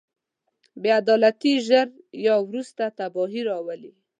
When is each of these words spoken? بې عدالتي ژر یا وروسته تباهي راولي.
بې 0.81 0.89
عدالتي 1.01 1.53
ژر 1.67 1.87
یا 2.25 2.35
وروسته 2.49 2.83
تباهي 2.97 3.41
راولي. 3.49 3.91